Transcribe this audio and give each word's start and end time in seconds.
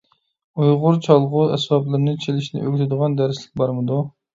ئۇيغۇر 0.63 0.97
چالغۇ 1.09 1.45
ئەسۋابلىرىنى 1.55 2.19
چېلىشنى 2.27 2.67
ئۆگىتىدىغان 2.67 3.23
دەرسلىك 3.25 3.59
بارمىدۇ؟ 3.67 4.07